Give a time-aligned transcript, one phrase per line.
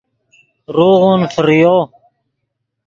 [0.75, 1.75] روغون فریو